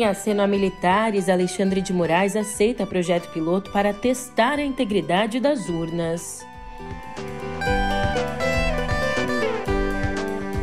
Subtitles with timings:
[0.00, 5.68] Em aceno a militares, Alexandre de Moraes aceita projeto piloto para testar a integridade das
[5.68, 6.42] urnas.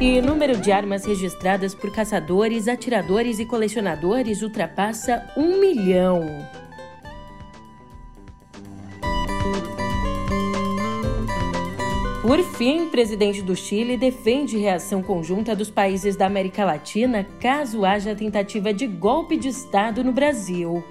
[0.01, 6.25] E o número de armas registradas por caçadores, atiradores e colecionadores ultrapassa um milhão.
[12.27, 18.13] Por fim, presidente do Chile defende reação conjunta dos países da América Latina caso haja
[18.13, 20.83] tentativa de golpe de Estado no Brasil.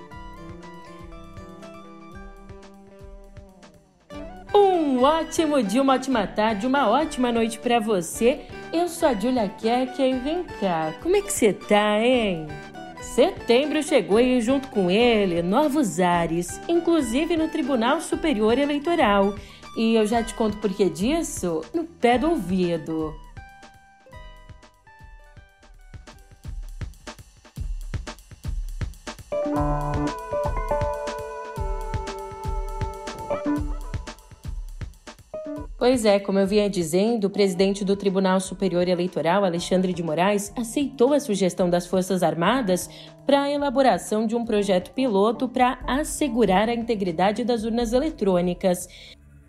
[4.55, 8.41] Um ótimo dia, uma ótima tarde, uma ótima noite para você.
[8.73, 12.47] Eu sou a Julia Keck e vem cá, como é que você tá, hein?
[13.03, 19.35] Setembro chegou e junto com ele novos ares, inclusive no Tribunal Superior Eleitoral.
[19.77, 23.15] E eu já te conto por que disso no pé do ouvido.
[35.79, 40.53] Pois é, como eu vinha dizendo, o presidente do Tribunal Superior Eleitoral, Alexandre de Moraes,
[40.57, 42.91] aceitou a sugestão das Forças Armadas
[43.25, 48.89] para a elaboração de um projeto piloto para assegurar a integridade das urnas eletrônicas.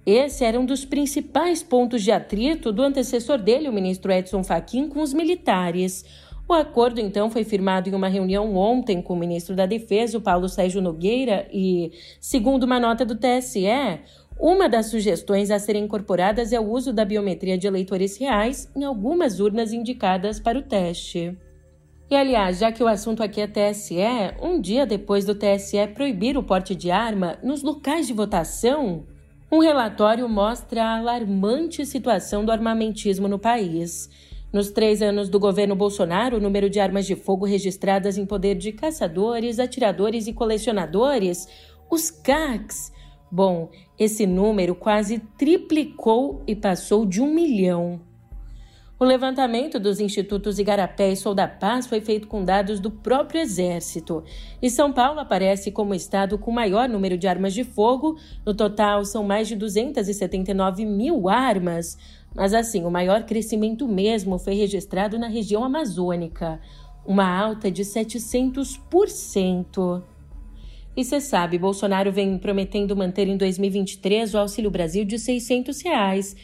[0.08, 4.88] Esse era um dos principais pontos de atrito do antecessor dele, o ministro Edson Fachin,
[4.88, 6.05] com os militares.
[6.47, 10.22] O acordo, então, foi firmado em uma reunião ontem com o ministro da Defesa, o
[10.22, 11.91] Paulo Sérgio Nogueira, e,
[12.22, 13.67] segundo uma nota do TSE,
[14.39, 18.85] uma das sugestões a serem incorporadas é o uso da biometria de eleitores reais em
[18.85, 21.38] algumas urnas indicadas para o teste.
[22.09, 23.97] E aliás, já que o assunto aqui é TSE,
[24.41, 29.05] um dia depois do TSE proibir o porte de arma nos locais de votação,
[29.52, 34.09] um relatório mostra a alarmante situação do armamentismo no país.
[34.52, 38.56] Nos três anos do governo Bolsonaro, o número de armas de fogo registradas em poder
[38.56, 41.47] de caçadores, atiradores e colecionadores,
[41.90, 42.91] os CACs,
[43.31, 48.06] bom, esse número quase triplicou e passou de um milhão.
[49.00, 53.40] O levantamento dos institutos Igarapé e Sou da Paz foi feito com dados do próprio
[53.40, 54.24] Exército.
[54.59, 58.18] E São Paulo aparece como estado com maior número de armas de fogo.
[58.44, 61.96] No total, são mais de 279 mil armas.
[62.36, 66.59] Mas, assim, o maior crescimento mesmo foi registrado na região amazônica
[67.06, 70.02] uma alta de 700%.
[70.96, 76.36] E você sabe, Bolsonaro vem prometendo manter em 2023 o Auxílio Brasil de 600 reais,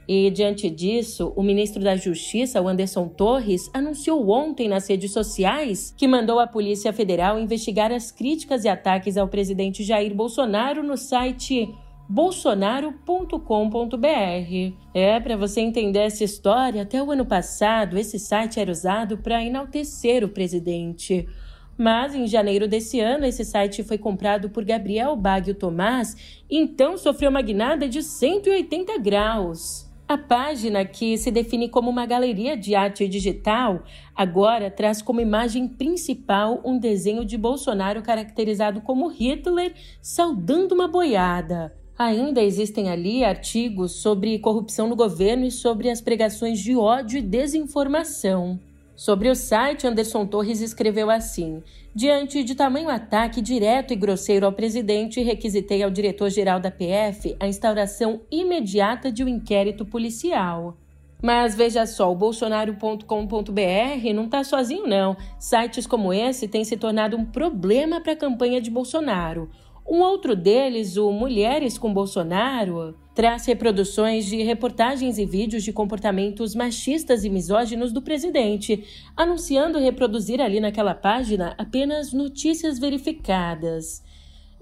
[0.08, 6.08] E, diante disso, o ministro da Justiça, Anderson Torres, anunciou ontem nas redes sociais que
[6.08, 11.74] mandou a Polícia Federal investigar as críticas e ataques ao presidente Jair Bolsonaro no site
[12.08, 14.74] bolsonaro.com.br.
[14.94, 19.44] É, para você entender essa história, até o ano passado, esse site era usado para
[19.44, 21.28] enaltecer o presidente.
[21.78, 27.30] Mas em janeiro desse ano, esse site foi comprado por Gabriel Baggio Tomás, então sofreu
[27.30, 29.92] uma guinada de 180 graus.
[30.08, 33.84] A página, que se define como uma galeria de arte digital,
[34.14, 41.74] agora traz como imagem principal um desenho de Bolsonaro caracterizado como Hitler saudando uma boiada.
[41.98, 47.22] Ainda existem ali artigos sobre corrupção no governo e sobre as pregações de ódio e
[47.22, 48.60] desinformação.
[48.96, 51.64] Sobre o site, Anderson Torres escreveu assim:
[51.96, 57.48] Diante de tamanho ataque direto e grosseiro ao presidente, requisitei ao diretor-geral da PF a
[57.48, 60.78] instauração imediata de um inquérito policial.
[61.22, 65.16] Mas veja só, o bolsonaro.com.br não está sozinho, não.
[65.40, 69.50] Sites como esse têm se tornado um problema para a campanha de Bolsonaro.
[69.86, 76.56] Um outro deles, o Mulheres com Bolsonaro, traz reproduções de reportagens e vídeos de comportamentos
[76.56, 78.84] machistas e misóginos do presidente,
[79.16, 84.02] anunciando reproduzir ali naquela página apenas notícias verificadas.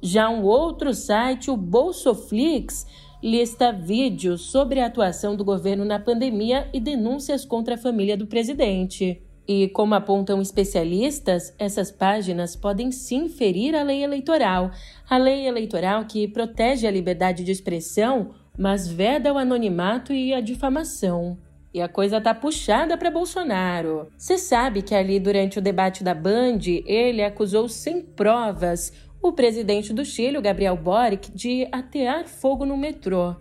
[0.02, 2.88] Já um outro site, o Bolsoflix,
[3.22, 8.26] lista vídeos sobre a atuação do governo na pandemia e denúncias contra a família do
[8.26, 9.22] presidente.
[9.48, 14.72] E, como apontam especialistas, essas páginas podem sim ferir a lei eleitoral,
[15.10, 20.42] a lei eleitoral que protege a liberdade de expressão, mas veda o anonimato e a
[20.42, 21.38] difamação.
[21.74, 24.10] E a coisa tá puxada para Bolsonaro.
[24.18, 28.92] Você sabe que ali durante o debate da Band, ele acusou sem provas
[29.22, 33.36] o presidente do Chile, Gabriel Boric, de atear fogo no metrô.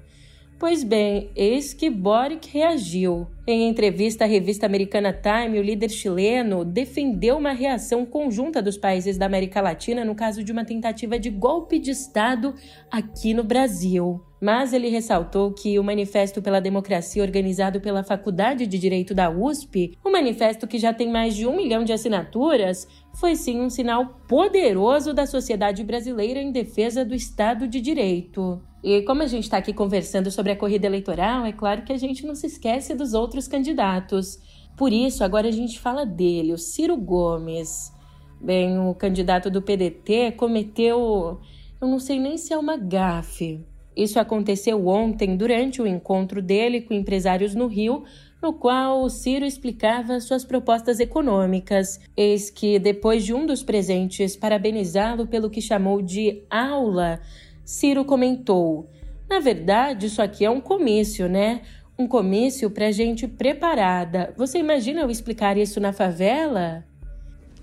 [0.61, 3.27] Pois bem, eis que Boric reagiu.
[3.47, 9.17] Em entrevista à revista americana Time, o líder chileno defendeu uma reação conjunta dos países
[9.17, 12.55] da América Latina no caso de uma tentativa de golpe de Estado
[12.91, 14.21] aqui no Brasil.
[14.39, 19.97] Mas ele ressaltou que o Manifesto pela Democracia, organizado pela Faculdade de Direito da USP,
[20.05, 22.87] um manifesto que já tem mais de um milhão de assinaturas,
[23.19, 28.61] foi sim um sinal poderoso da sociedade brasileira em defesa do Estado de Direito.
[28.83, 31.99] E como a gente está aqui conversando sobre a corrida eleitoral, é claro que a
[31.99, 34.39] gente não se esquece dos outros candidatos.
[34.77, 37.93] Por isso, agora a gente fala dele, o Ciro Gomes.
[38.41, 41.41] Bem, o candidato do PDT cometeu.
[41.79, 43.63] Eu não sei nem se é uma gafe.
[43.95, 48.05] Isso aconteceu ontem, durante o encontro dele com empresários no Rio,
[48.43, 52.01] no qual o Ciro explicava suas propostas econômicas.
[52.17, 57.21] Eis que, depois de um dos presentes parabenizá-lo pelo que chamou de aula
[57.65, 58.89] Ciro comentou:
[59.29, 61.63] Na verdade, isso aqui é um comício, né?
[61.99, 64.33] Um comício para gente preparada.
[64.37, 66.85] Você imagina eu explicar isso na favela?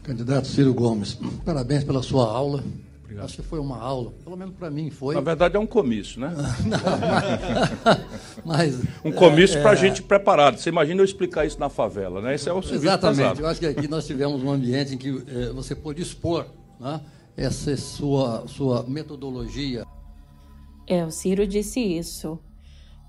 [0.03, 2.63] Candidato Ciro Gomes, parabéns pela sua aula.
[3.03, 3.25] Obrigado.
[3.25, 5.15] Acho que foi uma aula, pelo menos para mim foi.
[5.15, 6.33] Na verdade é um comício, né?
[6.65, 6.79] Não,
[8.45, 9.75] mas, mas, um comício é, para é...
[9.75, 10.57] gente preparada.
[10.57, 12.35] Você imagina eu explicar isso na favela, né?
[12.35, 13.17] Esse é o serviço Exatamente.
[13.17, 13.41] Pesado.
[13.41, 16.45] Eu acho que aqui nós tivemos um ambiente em que é, você pôde expor
[16.79, 17.01] né,
[17.37, 19.85] essa sua, sua metodologia
[20.87, 22.39] é, o Ciro disse isso.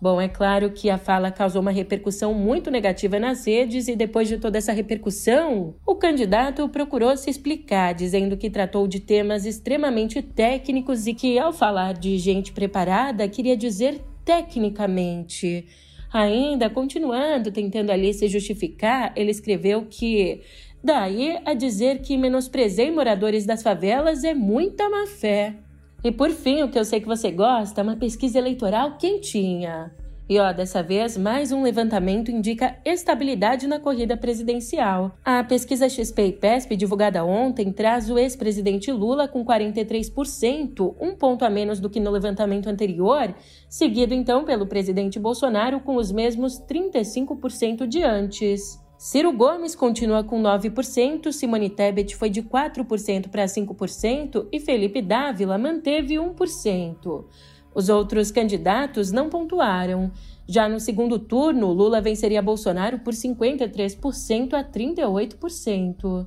[0.01, 4.29] Bom, é claro que a fala causou uma repercussão muito negativa nas redes e depois
[4.29, 10.23] de toda essa repercussão, o candidato procurou se explicar, dizendo que tratou de temas extremamente
[10.23, 15.67] técnicos e que, ao falar de gente preparada, queria dizer tecnicamente.
[16.13, 20.43] Ainda, continuando tentando ali se justificar, ele escreveu que
[20.83, 25.57] daí a dizer que menosprezei moradores das favelas é muita má fé.
[26.03, 29.93] E por fim, o que eu sei que você gosta, uma pesquisa eleitoral quentinha.
[30.29, 35.17] E ó, dessa vez, mais um levantamento indica estabilidade na corrida presidencial.
[35.25, 41.47] A pesquisa XP e PESP, divulgada ontem, traz o ex-presidente Lula com 43%, um ponto
[41.47, 43.35] a menos do que no levantamento anterior,
[43.71, 48.79] seguido então pelo presidente Bolsonaro com os mesmos 35% de antes.
[48.99, 55.57] Ciro Gomes continua com 9%, Simone Tebet foi de 4% para 5% e Felipe Dávila
[55.57, 57.25] manteve 1%.
[57.73, 60.11] Os outros candidatos não pontuaram.
[60.49, 66.27] Já no segundo turno, Lula venceria Bolsonaro por 53% a 38%.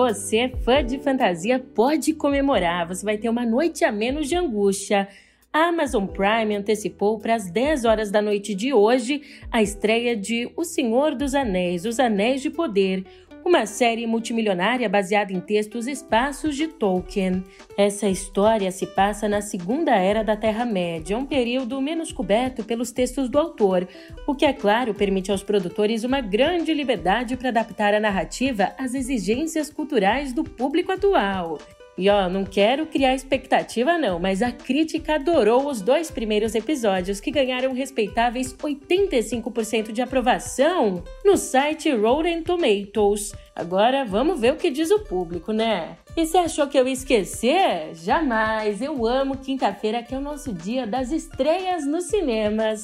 [0.00, 2.88] Você fã de fantasia, pode comemorar.
[2.88, 5.06] Você vai ter uma noite a menos de angústia.
[5.52, 9.20] A Amazon Prime antecipou para as 10 horas da noite de hoje
[9.52, 13.04] a estreia de O Senhor dos Anéis, Os Anéis de Poder,
[13.44, 17.42] uma série multimilionária baseada em textos espaços de Tolkien.
[17.76, 23.28] Essa história se passa na Segunda Era da Terra-média, um período menos coberto pelos textos
[23.28, 23.88] do autor,
[24.26, 28.94] o que, é claro, permite aos produtores uma grande liberdade para adaptar a narrativa às
[28.94, 31.58] exigências culturais do público atual.
[32.00, 37.20] E ó, não quero criar expectativa não, mas a crítica adorou os dois primeiros episódios
[37.20, 43.34] que ganharam respeitáveis 85% de aprovação no site Rotten Tomatoes.
[43.54, 45.98] Agora vamos ver o que diz o público, né?
[46.16, 47.94] E você achou que eu ia esquecer?
[47.94, 48.80] Jamais!
[48.80, 52.80] Eu amo quinta-feira, que é o nosso dia das estreias nos cinemas.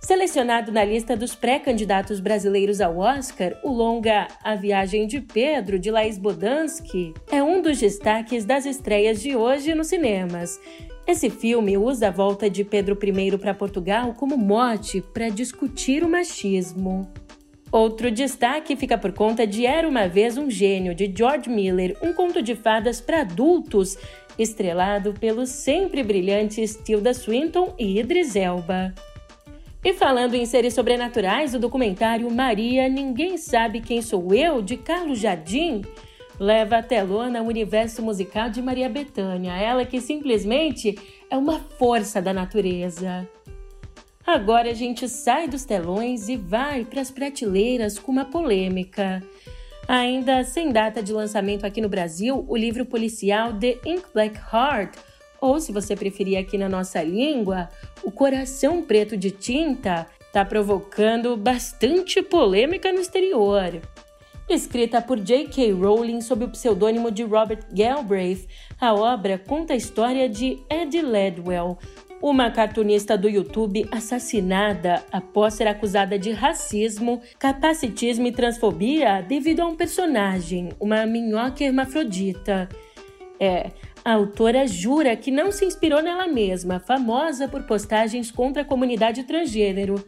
[0.00, 5.90] Selecionado na lista dos pré-candidatos brasileiros ao Oscar, o longa A Viagem de Pedro, de
[5.90, 10.58] Laís Bodansky, é um dos destaques das estreias de hoje nos cinemas.
[11.06, 16.08] Esse filme usa a volta de Pedro I para Portugal como mote para discutir o
[16.08, 17.06] machismo.
[17.70, 22.14] Outro destaque fica por conta de Era uma Vez um Gênio, de George Miller, um
[22.14, 23.98] conto de fadas para adultos,
[24.38, 28.94] estrelado pelos sempre brilhantes Tilda Swinton e Idris Elba.
[29.82, 35.18] E falando em seres sobrenaturais, o documentário Maria, Ninguém Sabe Quem Sou Eu, de Carlos
[35.18, 35.80] Jardim,
[36.38, 40.98] leva a telona ao universo musical de Maria Bethânia, ela que simplesmente
[41.30, 43.26] é uma força da natureza.
[44.26, 49.22] Agora a gente sai dos telões e vai para as prateleiras com uma polêmica.
[49.88, 54.94] Ainda sem data de lançamento aqui no Brasil, o livro policial The Ink Black Heart
[55.40, 57.68] ou se você preferir aqui na nossa língua,
[58.02, 63.80] o coração preto de tinta está provocando bastante polêmica no exterior.
[64.48, 65.72] Escrita por J.K.
[65.72, 68.48] Rowling sob o pseudônimo de Robert Galbraith,
[68.80, 71.78] a obra conta a história de Eddie Ledwell,
[72.20, 79.66] uma cartunista do YouTube assassinada após ser acusada de racismo, capacitismo e transfobia devido a
[79.66, 82.68] um personagem, uma minhoca hermafrodita.
[83.38, 83.70] É,
[84.04, 89.24] a autora jura que não se inspirou nela mesma, famosa por postagens contra a comunidade
[89.24, 90.02] transgênero.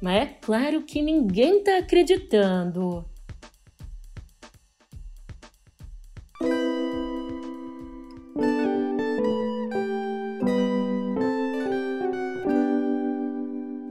[0.00, 3.04] Mas é claro que ninguém está acreditando.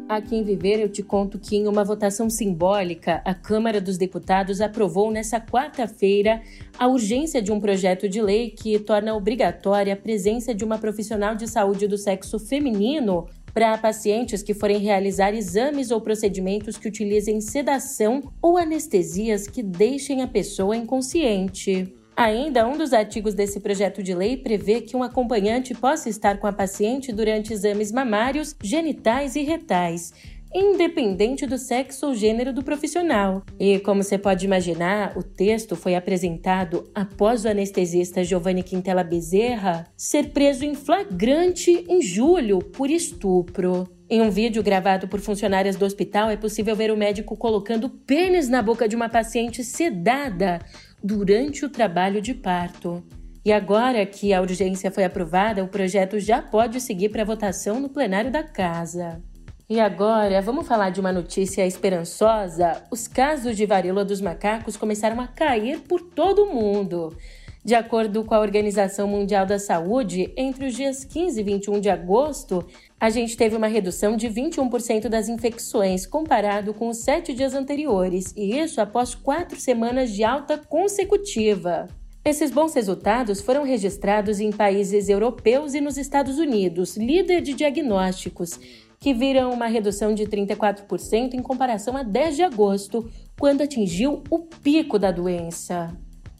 [0.08, 4.62] Aqui em Viver, eu te conto que, em uma votação simbólica, a Câmara dos Deputados
[4.62, 6.42] aprovou nesta quarta-feira
[6.78, 11.36] a urgência de um projeto de lei que torna obrigatória a presença de uma profissional
[11.36, 17.40] de saúde do sexo feminino para pacientes que forem realizar exames ou procedimentos que utilizem
[17.40, 21.94] sedação ou anestesias que deixem a pessoa inconsciente.
[22.18, 26.48] Ainda, um dos artigos desse projeto de lei prevê que um acompanhante possa estar com
[26.48, 30.14] a paciente durante exames mamários, genitais e retais,
[30.56, 33.44] independente do sexo ou gênero do profissional.
[33.60, 39.86] E, como você pode imaginar, o texto foi apresentado após o anestesista Giovanni Quintela Bezerra
[39.98, 43.86] ser preso em flagrante em julho por estupro.
[44.10, 48.48] Em um vídeo gravado por funcionárias do hospital, é possível ver o médico colocando pênis
[48.48, 50.60] na boca de uma paciente sedada
[51.04, 53.04] durante o trabalho de parto.
[53.44, 57.90] E agora que a urgência foi aprovada, o projeto já pode seguir para votação no
[57.90, 59.22] plenário da Casa.
[59.68, 62.84] E agora, vamos falar de uma notícia esperançosa?
[62.92, 67.18] Os casos de varíola dos macacos começaram a cair por todo o mundo.
[67.64, 71.90] De acordo com a Organização Mundial da Saúde, entre os dias 15 e 21 de
[71.90, 72.64] agosto,
[73.00, 78.36] a gente teve uma redução de 21% das infecções comparado com os sete dias anteriores,
[78.38, 81.88] e isso após quatro semanas de alta consecutiva.
[82.24, 88.60] Esses bons resultados foram registrados em países europeus e nos Estados Unidos, líder de diagnósticos,
[89.00, 93.10] que viram uma redução de 34% em comparação a 10 de agosto,
[93.40, 95.96] quando atingiu o pico da doença.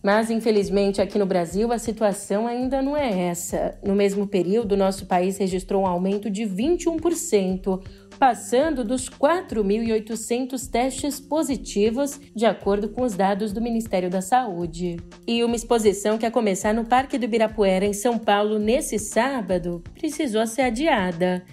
[0.06, 3.76] Mas, infelizmente, aqui no Brasil a situação ainda não é essa.
[3.84, 7.82] No mesmo período, nosso país registrou um aumento de 21%,
[8.20, 14.98] passando dos 4.800 testes positivos, de acordo com os dados do Ministério da Saúde.
[15.26, 19.84] E uma exposição que ia começar no Parque do Ibirapuera, em São Paulo, nesse sábado,
[19.96, 21.44] precisou ser adiada.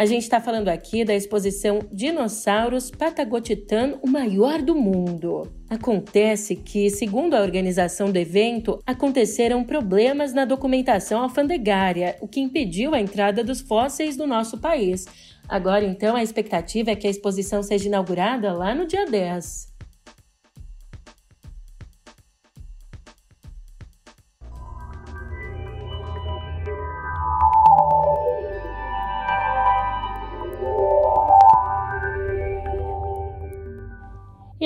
[0.00, 5.52] A gente está falando aqui da exposição Dinossauros Patagotitan, o maior do mundo.
[5.68, 12.94] Acontece que, segundo a organização do evento, aconteceram problemas na documentação alfandegária, o que impediu
[12.94, 15.04] a entrada dos fósseis no nosso país.
[15.46, 19.69] Agora, então, a expectativa é que a exposição seja inaugurada lá no dia 10.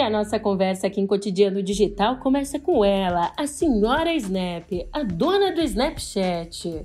[0.05, 5.51] A nossa conversa aqui em Cotidiano Digital começa com ela, a senhora Snap, a dona
[5.51, 6.85] do Snapchat.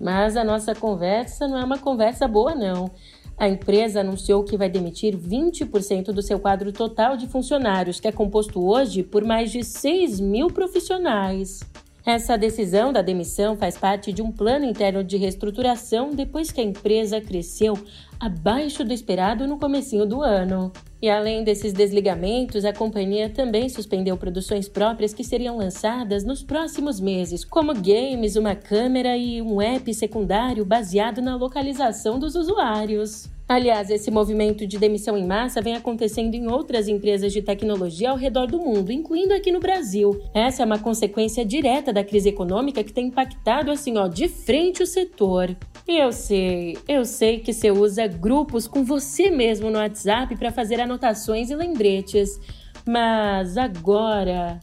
[0.00, 2.90] Mas a nossa conversa não é uma conversa boa, não.
[3.36, 8.12] A empresa anunciou que vai demitir 20% do seu quadro total de funcionários, que é
[8.12, 11.60] composto hoje por mais de 6 mil profissionais.
[12.06, 16.64] Essa decisão da demissão faz parte de um plano interno de reestruturação depois que a
[16.64, 17.76] empresa cresceu
[18.18, 20.72] abaixo do esperado no comecinho do ano.
[21.00, 26.98] E além desses desligamentos, a companhia também suspendeu produções próprias que seriam lançadas nos próximos
[26.98, 33.28] meses, como games, uma câmera e um app secundário baseado na localização dos usuários.
[33.48, 38.16] Aliás, esse movimento de demissão em massa vem acontecendo em outras empresas de tecnologia ao
[38.16, 40.20] redor do mundo, incluindo aqui no Brasil.
[40.34, 44.82] Essa é uma consequência direta da crise econômica que tem impactado assim, ó, de frente
[44.82, 45.56] o setor.
[45.88, 50.50] E eu sei, eu sei que você usa grupos com você mesmo no WhatsApp para
[50.50, 52.40] fazer anotações e lembretes,
[52.84, 54.60] mas agora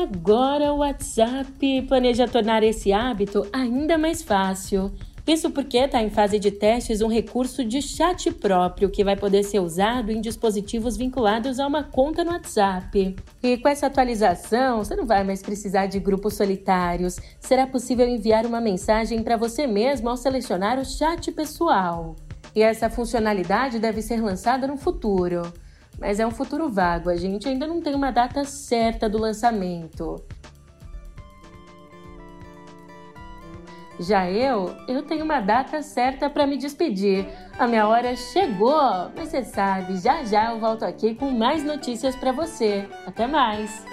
[0.00, 4.92] Agora o WhatsApp planeja tornar esse hábito ainda mais fácil.
[5.28, 9.42] Isso porque está em fase de testes um recurso de chat próprio que vai poder
[9.42, 13.14] ser usado em dispositivos vinculados a uma conta no WhatsApp.
[13.42, 17.20] E com essa atualização, você não vai mais precisar de grupos solitários.
[17.38, 22.16] Será possível enviar uma mensagem para você mesmo ao selecionar o chat pessoal.
[22.56, 25.42] E essa funcionalidade deve ser lançada no futuro.
[26.00, 30.24] Mas é um futuro vago, a gente ainda não tem uma data certa do lançamento.
[33.98, 37.26] Já eu, eu tenho uma data certa para me despedir.
[37.58, 42.14] A minha hora chegou, mas você sabe, já já eu volto aqui com mais notícias
[42.14, 42.88] para você.
[43.06, 43.84] Até mais.